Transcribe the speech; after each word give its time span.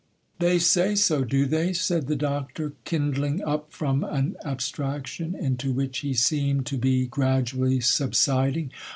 'They 0.39 0.57
say 0.57 0.95
so, 0.95 1.23
do 1.23 1.45
they?' 1.45 1.73
said 1.73 2.07
the 2.07 2.15
Doctor, 2.15 2.73
kindling 2.85 3.39
up 3.43 3.71
from 3.71 4.03
an 4.03 4.35
abstraction 4.43 5.35
into 5.35 5.71
which 5.71 5.99
he 5.99 6.11
seemed 6.15 6.65
to 6.65 6.75
be 6.79 7.05
gradually 7.05 7.79
subsiding. 7.79 8.71